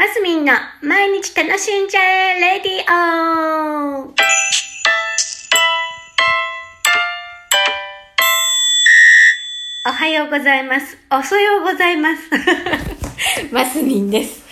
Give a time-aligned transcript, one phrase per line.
[0.00, 4.14] マスミンの毎日楽しんじゃえレディオ
[9.86, 10.96] おはようございます。
[11.10, 12.22] おそようございます。
[13.52, 14.42] マスミンです。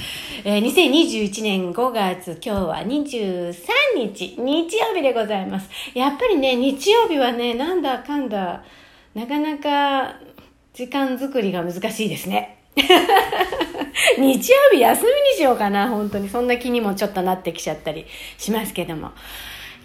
[0.45, 3.55] えー、2021年5月、今日は23
[3.97, 5.71] 日、日曜日でございます。
[5.95, 8.63] やっぱりね、日曜日はね、なんだかんだ、
[9.15, 10.15] なかなか
[10.75, 12.58] 時間作りが難しいですね。
[14.19, 16.29] 日曜日休みにしようかな、本当に。
[16.29, 18.07] そんな気にもちょっとなってきちゃったり
[18.37, 19.13] しますけども。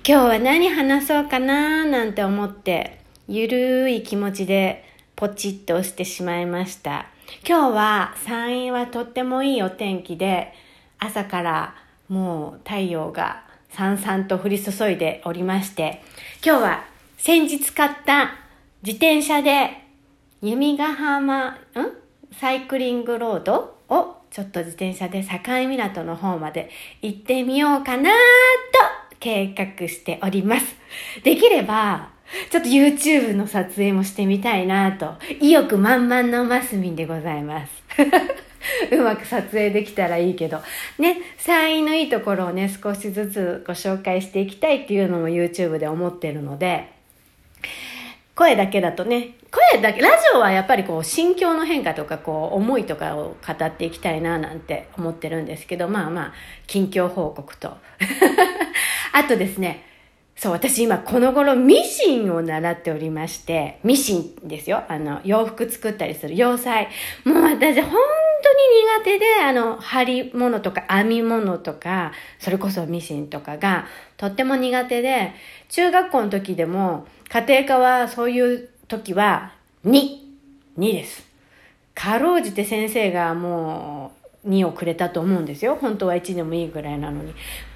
[0.05, 4.83] 今日は何話そうかななんて思って、ゆるい気持ちで
[5.16, 7.07] ポチッと押してしまいました。
[7.47, 10.53] 今日は山陰はとってもいいお天気で、
[10.99, 11.75] 朝から
[12.09, 16.02] もう太陽がさんさんと降り注いでおりまして、
[16.45, 16.83] 今日は
[17.17, 18.35] 先日買った
[18.83, 19.83] 自転車で
[20.41, 21.57] 弓ヶ浜、ん
[22.39, 26.69] サイクリングロードをちょっと自転車で境港の方まで
[27.01, 28.17] 行ってみようかなと
[29.19, 30.75] 計画しております。
[31.23, 32.09] できれば、
[32.49, 37.71] ちょっと YouTube の撮影もしてみたいなと、意欲満々のマスミンでございます。
[38.91, 40.59] うまく撮影できたらいいけど。
[40.97, 46.91] ね、山陰のいいところをね、少しずつご紹介していきたいっていうのも YouTube で思ってるので、
[48.44, 49.38] 声だけだとね、
[49.73, 56.33] 声だけ、ラジオはやっぱりこう、心境の変化とか、こう、思いとかを語っていきたいな、なんて思ってるんですけど、まあまあ、
[56.67, 57.77] 近況報告と。
[59.14, 59.86] あとですね、
[60.36, 64.83] そう、私今この頃ミシンを習っておりまして、ミシンですよ。
[64.89, 66.89] あの、洋服作ったりする洋裁。
[67.23, 67.94] もう私本
[68.44, 68.59] 当に
[68.99, 75.33] 苦手で、あの、針物とか編み物とか、それこそミシンとかがとっても苦手で、
[75.69, 79.53] 中学校の時でも、家庭科はそういう時は
[79.86, 80.19] 2、
[80.77, 81.25] 2です。
[81.95, 85.77] かろうじて先生がもう2をくれたと思うんですよ。
[85.80, 87.33] 本当は1でもいいぐらいなのに。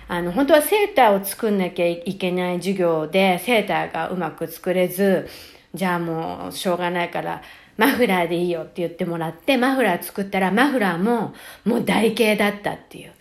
[0.10, 5.28] あの、本当はセーターを作んなきゃいけない授業で、セーターがうまく作れず、
[5.74, 7.42] じゃあもうしょうがないから、
[7.78, 11.34] マフラーでいいよって言ってもらって、マフラー作ったらマフラーも
[11.64, 13.12] もう台形だったっていう。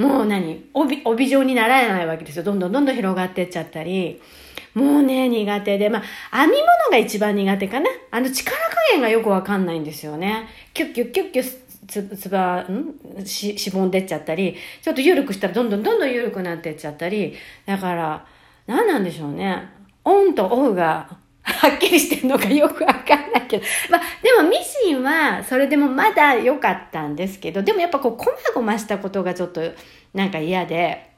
[0.00, 2.44] もう何帯、帯状にならないわけですよ。
[2.44, 4.20] どんどんどんどん広がってっちゃったり。
[4.74, 5.88] もうね、苦手で。
[5.88, 7.88] まあ、編み物が一番苦手かな。
[8.10, 8.62] あの力加
[8.92, 10.48] 減がよくわかんないんですよね。
[10.74, 13.24] キュッキュッキュッキュッつ、つば、ん？
[13.24, 17.34] し、しぼんでっちゃったり、ちょっと緩くしたらどんどんどんどん緩くなってっちゃったり、
[17.64, 18.26] だから、
[18.66, 19.68] 何なんでしょうね。
[20.04, 21.16] オンとオフが、
[21.46, 23.64] はっきりしてるのかよくわかんないけど。
[23.90, 29.60] まあ、でもミシンは、それでもまだ良かったんですけど、でもやっぱこう、こまごましたことがちょっと、
[30.12, 31.10] なんか嫌で、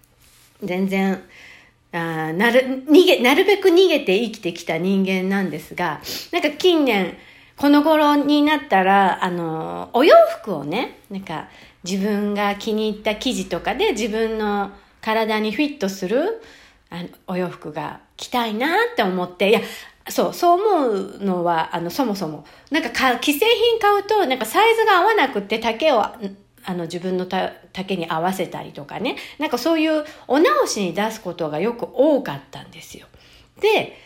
[0.62, 1.22] 全然、
[1.92, 6.00] あなる、逃げ、なるべく逃げて生きてきた人間なんですが、
[6.32, 7.16] なんか近年、
[7.56, 11.48] この頃になったら、あの、お洋服をね、なんか
[11.84, 16.42] 自分が気に入った生地とかで自分の体にフィットする
[16.90, 19.60] あのお洋服が着たいなって思って、いや、
[20.10, 33.06] そう、そう思うのは、あの、そもそも、なんかか、既製品買うと、なんかサイズが合わなくて丈を、あの、自分のた丈に合わせたりとかね、なんかそういうお直しに出すことがよく多かったんですよ。
[33.60, 33.96] で、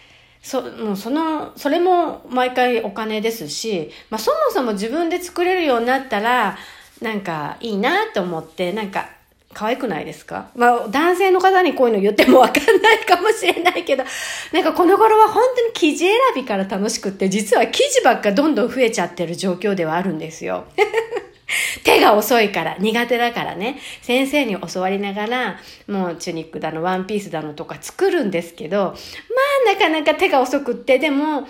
[0.43, 6.59] そ、もうその、それも毎回お金ですし、まあそもそも自分で作れるようになったら、
[7.01, 9.09] なんかいいなと思って、なんか
[9.53, 10.49] 可愛くないですか？
[10.55, 14.05] まあ男性の方にこういうの言ってもわかんないかもしれないけど、
[14.53, 20.65] なんかこの頃は本当に生地選びから楽しくって、実は生地ばっかどんどん増えちゃってる状況ではあるんですよ。
[21.85, 31.47] 手が遅いから、苦手だからね、先生に教わりながら、もうチュニックだの、ワンピースだのとか作るんですけど、まあなかなか手が遅くって、でも、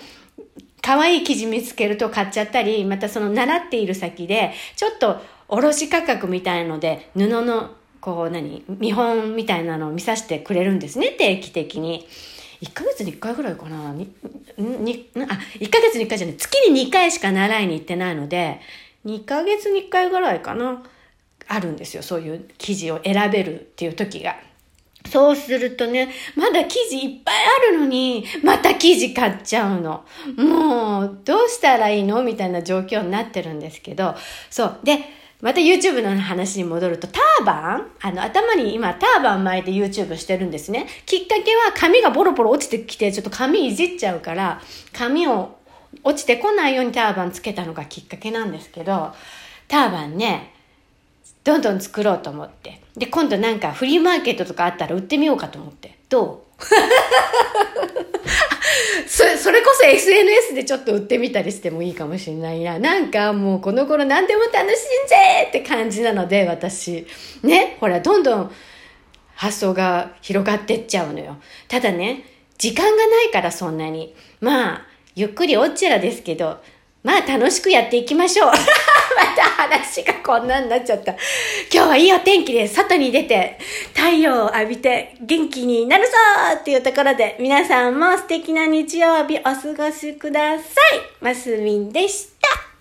[0.81, 7.71] 可愛い生地見つけると買っちゃったり、またその習っている先で、ちょっと卸価格みたいので、布の、
[8.03, 12.05] こう何、見本みたいなのを見させてくれるんですね、定期的に。
[12.61, 14.11] 1ヶ月に1回ぐらいかなに、
[14.57, 15.19] に、あ、
[15.57, 18.59] 1ヶ月に1回じゃない、月に2回しか習いに行ってないので、
[19.05, 20.83] 2ヶ月に1回ぐらいかな、
[21.47, 22.03] あるんですよ。
[22.03, 24.35] そういう生地を選べるっていう時が。
[25.09, 27.35] そうするとね、まだ生地いっぱい
[27.69, 30.03] あるのに、また生地買っちゃうの。
[30.35, 32.21] もう、どうしたらいいの？
[32.21, 34.15] みたいな状況になってるんですけど、
[34.49, 34.79] そう。
[34.83, 34.99] で、
[35.43, 37.91] また YouTube の話に戻ると、ターバン？
[38.01, 40.87] あの、頭に今ターバン巻いて YouTube してるんですね。
[41.05, 44.61] きっかけは髪がボロボロ落ちてきて、ちょっと髪いじっちゃうから、
[44.93, 45.57] 髪を
[46.05, 49.13] 落ちてこないようにターバンつけたのがきっかけなんですけど、
[49.67, 50.53] ターバンね、
[51.43, 52.79] どんどん作ろうと思って。
[52.95, 55.97] で、今度なんかフリーマーケットとかあったら売ってみようかと思って。
[56.07, 56.63] どう？
[59.07, 62.79] そそれこそ SNS でちょっと売ってみたりしてもいいかもしれないな。
[62.79, 64.73] なんかもうこの頃何でも楽し
[65.05, 67.05] んじゃえって感じなので、私。
[67.43, 68.51] ね、ほら、どんどん
[69.35, 71.37] 発想が広がってっちゃうのよ。
[71.67, 72.25] ただね、
[72.57, 74.15] 時間がないからそんなに。
[74.39, 76.59] まあ、ゆっくりおっちらですけど、
[77.03, 78.51] まあ楽しくやっていきましょう。
[79.15, 81.11] また話がこんなになっちゃった。
[81.71, 83.57] 今日はいいお天気で外に出て
[83.93, 86.11] 太陽を浴びて元気になるぞ
[86.59, 90.63] っていうところで皆さんも素敵な日曜日お過ごしください。
[91.21, 92.72] マスミンでした。